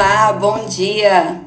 [0.00, 1.40] Olá, bom dia.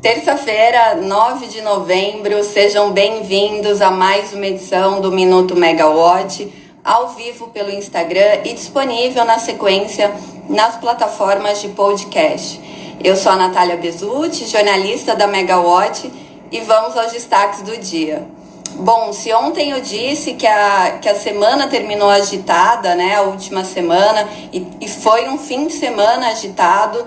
[0.00, 6.48] Terça-feira, 9 de novembro, sejam bem-vindos a mais uma edição do Minuto Megawatt,
[6.84, 10.14] ao vivo pelo Instagram e disponível na sequência
[10.48, 12.60] nas plataformas de podcast.
[13.02, 16.08] Eu sou a Natália Bezutti, jornalista da Megawatt,
[16.52, 18.28] e vamos aos destaques do dia.
[18.76, 23.64] Bom, se ontem eu disse que a, que a semana terminou agitada, né, a última
[23.64, 27.04] semana, e, e foi um fim de semana agitado,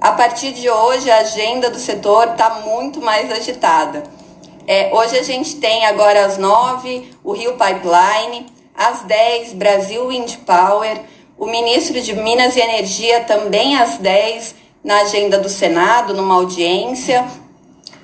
[0.00, 4.04] a partir de hoje a agenda do setor está muito mais agitada.
[4.66, 10.36] É, hoje a gente tem agora às 9 o Rio Pipeline, às 10 Brasil Wind
[10.46, 11.00] Power,
[11.36, 17.26] o ministro de Minas e Energia também às 10 na agenda do Senado, numa audiência.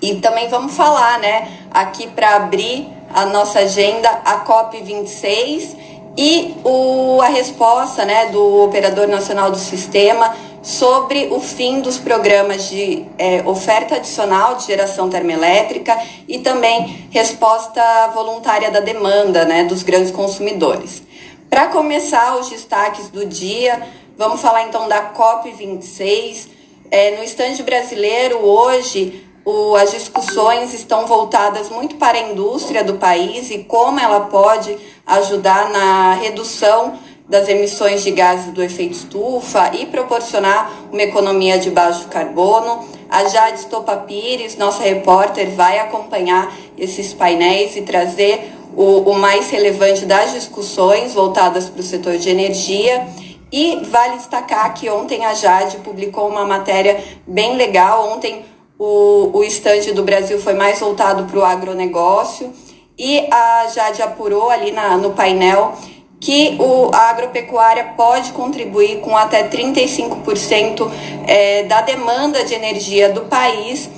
[0.02, 5.76] E também vamos falar, né, aqui para abrir a nossa agenda, a COP26
[6.16, 10.34] e o, a resposta né, do Operador Nacional do Sistema
[10.64, 15.94] sobre o fim dos programas de é, oferta adicional de geração termoelétrica
[16.26, 17.82] e também resposta
[18.14, 21.02] voluntária da demanda né, dos grandes consumidores.
[21.50, 26.48] Para começar os destaques do dia, vamos falar então da COP26.
[26.90, 32.94] É, no estande brasileiro, hoje, o, as discussões estão voltadas muito para a indústria do
[32.94, 39.70] país e como ela pode ajudar na redução das emissões de gases do efeito estufa
[39.74, 42.86] e proporcionar uma economia de baixo carbono.
[43.08, 49.50] A Jade Stopa Pires, nossa repórter, vai acompanhar esses painéis e trazer o, o mais
[49.50, 53.06] relevante das discussões voltadas para o setor de energia.
[53.50, 58.12] E vale destacar que ontem a Jade publicou uma matéria bem legal.
[58.12, 58.44] Ontem
[58.78, 62.52] o, o estande do Brasil foi mais voltado para o agronegócio
[62.98, 65.74] e a Jade apurou ali na, no painel
[66.24, 70.90] que o, a agropecuária pode contribuir com até 35%
[71.26, 73.90] é, da demanda de energia do país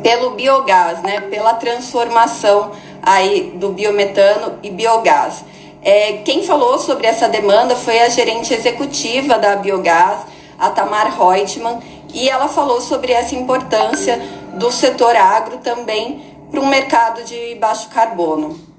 [0.00, 2.70] pelo biogás, né, pela transformação
[3.02, 5.44] aí do biometano e biogás.
[5.82, 10.20] É, quem falou sobre essa demanda foi a gerente executiva da Biogás,
[10.56, 11.80] a Tamar Reutemann,
[12.14, 14.22] e ela falou sobre essa importância
[14.54, 18.70] do setor agro também para um mercado de baixo carbono.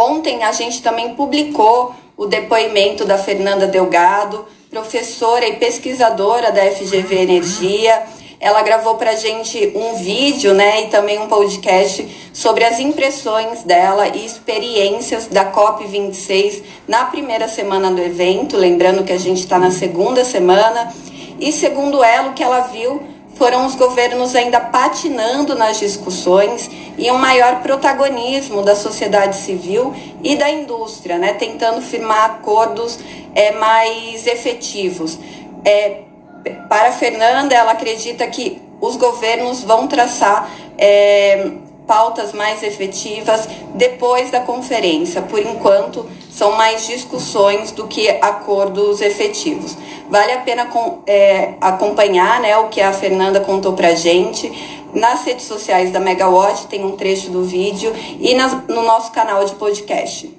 [0.00, 7.16] Ontem a gente também publicou o depoimento da Fernanda Delgado, professora e pesquisadora da FGV
[7.16, 8.04] Energia.
[8.40, 13.62] Ela gravou para a gente um vídeo né, e também um podcast sobre as impressões
[13.62, 18.56] dela e experiências da COP26 na primeira semana do evento.
[18.56, 20.94] Lembrando que a gente está na segunda semana
[21.38, 23.02] e segundo ela, o que ela viu
[23.34, 30.36] foram os governos ainda patinando nas discussões e um maior protagonismo da sociedade civil e
[30.36, 32.98] da indústria, né, tentando firmar acordos
[33.34, 35.18] é, mais efetivos.
[35.64, 36.02] É,
[36.68, 41.50] para a Fernanda, ela acredita que os governos vão traçar é,
[41.86, 45.22] pautas mais efetivas depois da conferência.
[45.22, 49.76] Por enquanto, são mais discussões do que acordos efetivos.
[50.08, 54.79] Vale a pena com, é, acompanhar né, o que a Fernanda contou para gente.
[54.94, 59.44] Nas redes sociais da Megawatt tem um trecho do vídeo e nas, no nosso canal
[59.44, 60.30] de podcast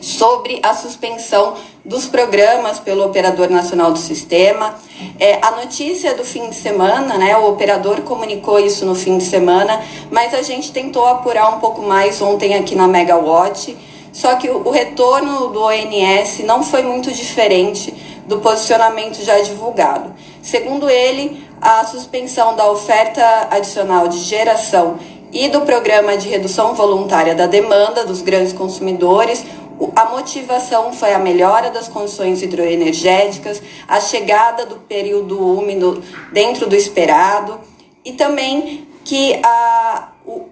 [0.00, 4.74] sobre a suspensão dos programas pelo Operador Nacional do Sistema.
[5.18, 9.24] É, a notícia do fim de semana, né, o operador comunicou isso no fim de
[9.24, 13.76] semana, mas a gente tentou apurar um pouco mais ontem aqui na Megawatt.
[14.12, 17.92] Só que o, o retorno do ONS não foi muito diferente
[18.26, 20.14] do posicionamento já divulgado.
[20.42, 24.98] Segundo ele, a suspensão da oferta adicional de geração
[25.32, 29.46] e do programa de redução voluntária da demanda dos grandes consumidores,
[29.96, 36.76] a motivação foi a melhora das condições hidroenergéticas, a chegada do período úmido dentro do
[36.76, 37.58] esperado
[38.04, 40.42] e também que a, o,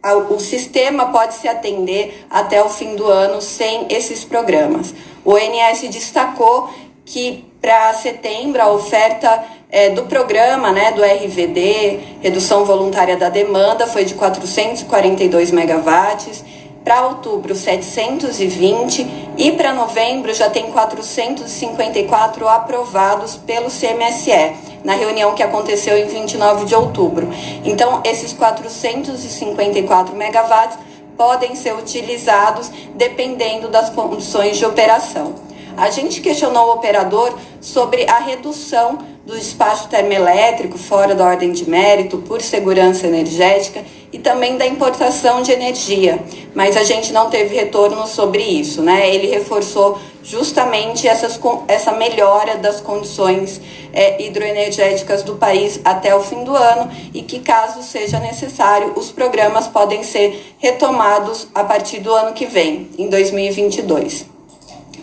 [0.00, 4.94] a, o sistema pode se atender até o fim do ano sem esses programas.
[5.24, 6.70] O ONS destacou
[7.04, 13.86] que para setembro a oferta é, do programa né, do RVD, redução voluntária da demanda,
[13.86, 16.44] foi de 442 megawatts
[16.84, 19.06] para outubro 720
[19.38, 26.64] e para novembro já tem 454 aprovados pelo CMSE, na reunião que aconteceu em 29
[26.64, 27.28] de outubro.
[27.64, 30.76] Então, esses 454 megawatts
[31.16, 35.51] podem ser utilizados dependendo das condições de operação.
[35.76, 41.68] A gente questionou o operador sobre a redução do despacho termoelétrico fora da ordem de
[41.68, 46.18] mérito por segurança energética e também da importação de energia,
[46.54, 49.14] mas a gente não teve retorno sobre isso, né?
[49.14, 53.60] Ele reforçou justamente essas, essa melhora das condições
[53.92, 59.10] é, hidroenergéticas do país até o fim do ano e que, caso seja necessário, os
[59.10, 64.31] programas podem ser retomados a partir do ano que vem, em 2022.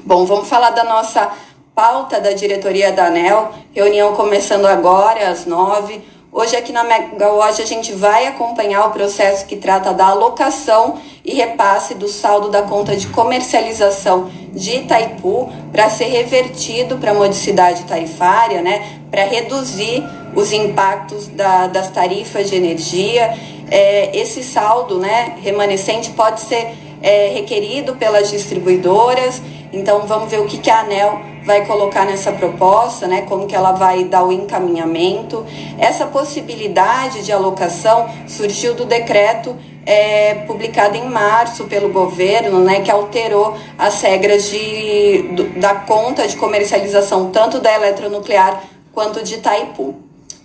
[0.10, 1.30] Bom, vamos falar da nossa
[1.76, 6.02] pauta da diretoria da ANEL, reunião começando agora às nove.
[6.32, 11.36] Hoje aqui na Megawatt a gente vai acompanhar o processo que trata da alocação e
[11.36, 17.84] repasse do saldo da conta de comercialização de Itaipu para ser revertido para a modicidade
[17.84, 20.04] tarifária, né, para reduzir
[20.36, 23.38] os impactos da, das tarifas de energia.
[23.70, 29.40] É, esse saldo né, remanescente pode ser é, requerido pelas distribuidoras
[29.72, 33.22] então vamos ver o que, que a ANEL vai colocar nessa proposta, né?
[33.22, 35.46] Como que ela vai dar o encaminhamento.
[35.78, 39.56] Essa possibilidade de alocação surgiu do decreto
[39.86, 46.28] é, publicado em março pelo governo, né, que alterou as regras de, do, da conta
[46.28, 48.62] de comercialização tanto da eletronuclear
[48.94, 49.96] quanto de Itaipu.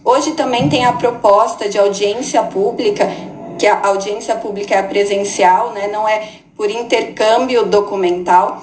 [0.03, 3.11] Hoje também tem a proposta de audiência pública,
[3.59, 6.23] que a audiência pública é presencial, né, não é
[6.57, 8.63] por intercâmbio documental,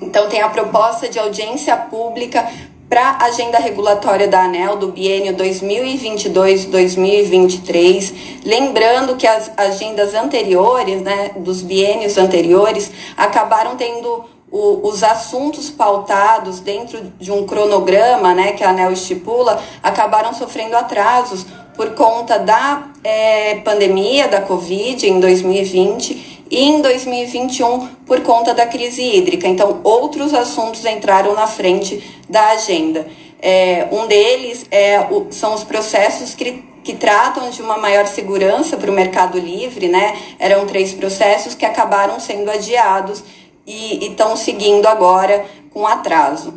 [0.00, 2.48] então, tem a proposta de audiência pública
[2.88, 8.14] para a agenda regulatória da ANEL do biênio 2022-2023,
[8.44, 16.60] lembrando que as agendas anteriores, né, dos biênios anteriores, acabaram tendo o, os assuntos pautados
[16.60, 21.44] dentro de um cronograma, né, que a ANEL estipula, acabaram sofrendo atrasos
[21.76, 28.66] por conta da é, pandemia da Covid em 2020 e em 2021 por conta da
[28.66, 29.46] crise hídrica.
[29.46, 33.06] Então, outros assuntos entraram na frente da agenda.
[33.40, 38.76] É, um deles é, o, são os processos que, que tratam de uma maior segurança
[38.76, 40.16] para o mercado livre, né?
[40.38, 43.22] Eram três processos que acabaram sendo adiados
[43.66, 46.54] e estão seguindo agora com atraso.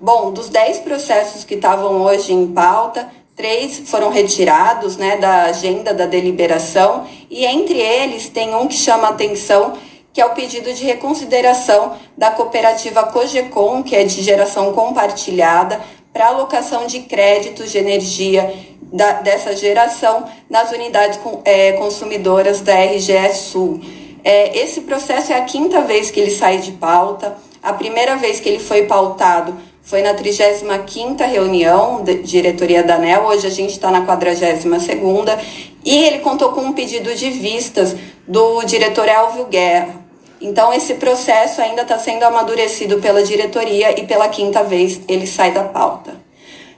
[0.00, 5.94] Bom, dos dez processos que estavam hoje em pauta, Três foram retirados né, da agenda
[5.94, 9.72] da deliberação e entre eles tem um que chama atenção,
[10.12, 15.80] que é o pedido de reconsideração da cooperativa Cogecom, que é de geração compartilhada,
[16.12, 22.74] para alocação de créditos de energia da, dessa geração nas unidades com, é, consumidoras da
[22.74, 23.80] RGE Sul.
[24.22, 27.36] É, esse processo é a quinta vez que ele sai de pauta.
[27.62, 33.24] A primeira vez que ele foi pautado foi na 35ª reunião de diretoria da ANEL,
[33.24, 35.38] hoje a gente está na 42ª,
[35.84, 37.96] e ele contou com um pedido de vistas
[38.26, 40.00] do diretor Elvio Guerra.
[40.40, 45.52] Então, esse processo ainda está sendo amadurecido pela diretoria e pela quinta vez ele sai
[45.52, 46.14] da pauta.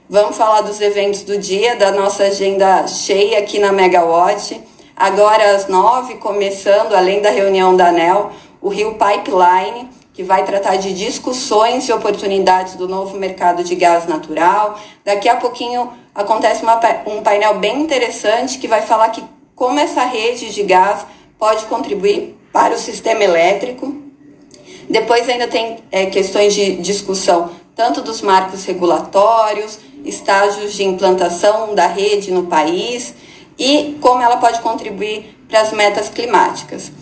[0.08, 4.60] Vamos falar dos eventos do dia, da nossa agenda cheia aqui na Megawatt.
[4.94, 10.76] Agora às nove, começando, além da reunião da ANEL, o Rio Pipeline, que vai tratar
[10.76, 14.78] de discussões e oportunidades do novo mercado de gás natural.
[15.04, 19.22] Daqui a pouquinho acontece uma, um painel bem interessante que vai falar que
[19.56, 21.04] como essa rede de gás
[21.36, 23.92] pode contribuir para o sistema elétrico.
[24.88, 31.88] Depois ainda tem é, questões de discussão tanto dos marcos regulatórios, estágios de implantação da
[31.88, 33.14] rede no país
[33.58, 36.92] e como ela pode contribuir para as metas climáticas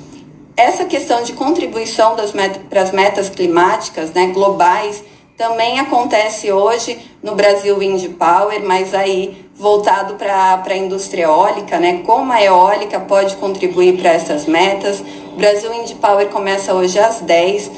[0.57, 5.03] essa questão de contribuição met para as metas climáticas né, globais
[5.37, 12.03] também acontece hoje no Brasil Wind Power, mas aí voltado para a indústria eólica, né?
[12.05, 15.03] Como a eólica pode contribuir para essas metas.
[15.33, 17.71] O Brasil Wind Power começa hoje às 10,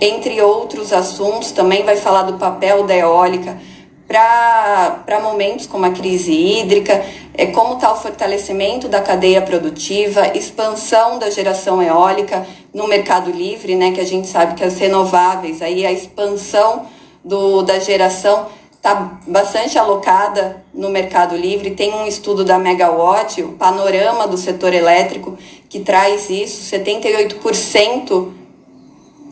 [0.00, 3.58] entre outros assuntos, também vai falar do papel da eólica
[4.06, 7.04] para momentos como a crise hídrica,
[7.40, 13.74] é, como está o fortalecimento da cadeia produtiva, expansão da geração eólica no mercado livre,
[13.76, 16.84] né, que a gente sabe que as renováveis, aí a expansão
[17.24, 21.70] do, da geração está bastante alocada no mercado livre.
[21.70, 28.32] Tem um estudo da Megawatt, o panorama do setor elétrico, que traz isso, 78%.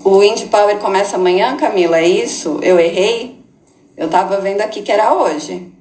[0.02, 2.58] O Wind Power começa amanhã, Camila, é isso?
[2.62, 3.38] Eu errei?
[3.94, 5.76] Eu estava vendo aqui que era hoje.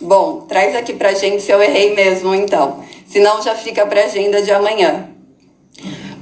[0.00, 2.84] Bom, traz aqui pra gente se eu errei mesmo, então.
[3.08, 5.08] Senão já fica pra agenda de amanhã.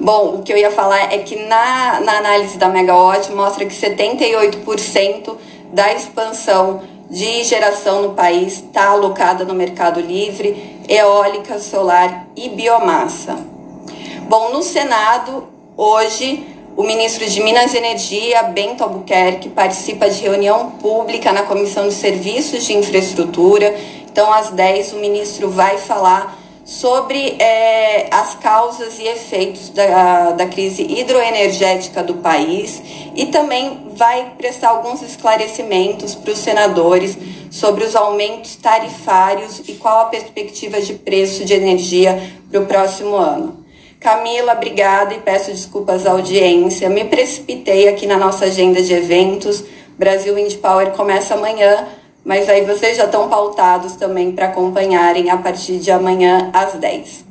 [0.01, 3.75] Bom, o que eu ia falar é que na, na análise da Megawatt mostra que
[3.75, 5.37] 78%
[5.75, 13.37] da expansão de geração no país está alocada no mercado livre, eólica, solar e biomassa.
[14.29, 20.73] Bom, no Senado, hoje, o ministro de Minas e Energia, Bento Albuquerque, participa de reunião
[20.73, 23.75] pública na Comissão de Serviços de Infraestrutura.
[24.11, 30.47] Então, às 10, o ministro vai falar sobre é, as causas e efeitos da, da
[30.47, 32.83] crise hidroenergética do país
[33.15, 37.17] e também vai prestar alguns esclarecimentos para os senadores
[37.51, 43.15] sobre os aumentos tarifários e qual a perspectiva de preço de energia para o próximo
[43.15, 43.66] ano.
[44.01, 46.89] Camila, obrigada e peço desculpas à audiência.
[46.89, 49.65] Me precipitei aqui na nossa agenda de eventos.
[49.99, 51.89] Brasil Wind Power começa amanhã,
[52.25, 57.25] mas aí vocês já estão pautados também para acompanharem a partir de amanhã às 10.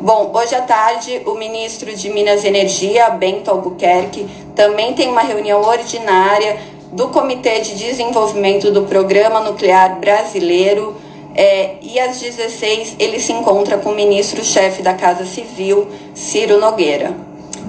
[0.00, 5.20] Bom, hoje à tarde o ministro de Minas e Energia, Bento Albuquerque, também tem uma
[5.20, 6.58] reunião ordinária
[6.92, 10.96] do Comitê de Desenvolvimento do Programa Nuclear Brasileiro.
[11.42, 17.14] É, e às 16 ele se encontra com o ministro-chefe da Casa Civil, Ciro Nogueira.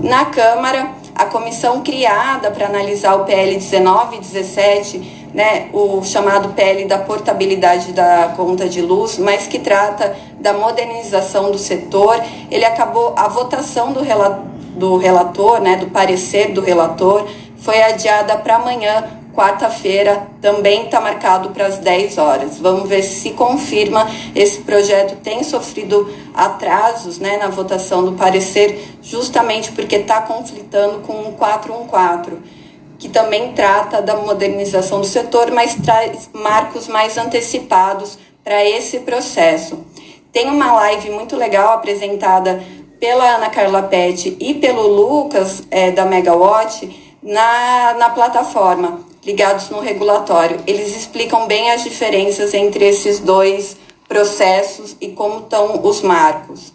[0.04, 6.50] Na Câmara, a comissão criada para analisar o PL 19 e 17 né, o chamado
[6.50, 12.22] PL da portabilidade da conta de luz, mas que trata da modernização do setor.
[12.50, 14.44] Ele acabou a votação do, rela,
[14.76, 17.26] do relator, né, do parecer do relator,
[17.56, 22.58] foi adiada para amanhã, quarta-feira, também está marcado para as 10 horas.
[22.60, 24.10] Vamos ver se confirma.
[24.36, 31.22] Esse projeto tem sofrido atrasos né, na votação do parecer, justamente porque está conflitando com
[31.22, 32.62] o 414
[33.02, 39.84] que também trata da modernização do setor, mas traz marcos mais antecipados para esse processo.
[40.32, 42.64] Tem uma live muito legal apresentada
[43.00, 49.80] pela Ana Carla Pet e pelo Lucas é, da Megawatt na, na plataforma, ligados no
[49.80, 50.60] regulatório.
[50.66, 56.74] Eles explicam bem as diferenças entre esses dois processos e como estão os marcos.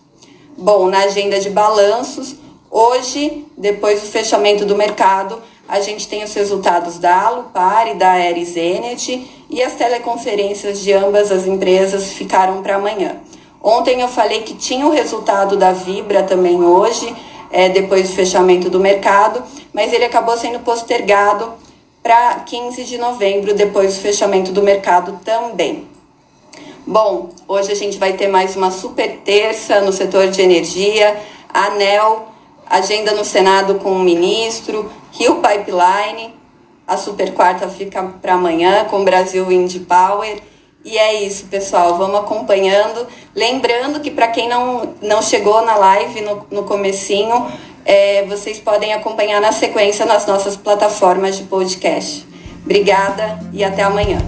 [0.57, 2.37] Bom, na agenda de balanços,
[2.71, 8.19] hoje, depois do fechamento do mercado, a gente tem os resultados da Alupar e da
[8.19, 13.17] Energy e as teleconferências de ambas as empresas ficaram para amanhã.
[13.63, 17.15] Ontem eu falei que tinha o resultado da Vibra também hoje,
[17.51, 21.53] é, depois do fechamento do mercado, mas ele acabou sendo postergado
[22.07, 25.89] para 15 de novembro, depois do fechamento do mercado também.
[26.87, 31.21] Bom, hoje a gente vai ter mais uma super terça no setor de energia,
[31.53, 32.29] ANEL,
[32.65, 36.33] agenda no Senado com o ministro, Rio Pipeline,
[36.87, 40.41] a super quarta fica para amanhã com Brasil Wind Power.
[40.85, 41.99] E é isso, pessoal.
[41.99, 43.05] Vamos acompanhando.
[43.35, 47.51] Lembrando que para quem não, não chegou na live no, no comecinho,
[47.87, 52.27] é, vocês podem acompanhar na sequência nas nossas plataformas de podcast.
[52.65, 54.19] Obrigada e até amanhã.